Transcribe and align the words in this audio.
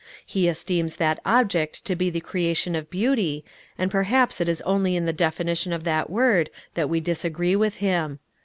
He 0.25 0.47
esteems 0.47 0.95
that 0.95 1.21
object 1.27 1.85
to 1.85 1.95
be 1.95 2.09
the 2.09 2.21
creation 2.21 2.73
of 2.73 2.89
Beauty, 2.89 3.45
and 3.77 3.91
perhaps 3.91 4.41
it 4.41 4.49
is 4.49 4.59
only 4.61 4.95
in 4.95 5.05
the 5.05 5.13
definition 5.13 5.71
of 5.71 5.83
that 5.83 6.09
word 6.09 6.49
that 6.73 6.89
we 6.89 6.99
disagree 6.99 7.55
with 7.55 7.75
him. 7.75 8.17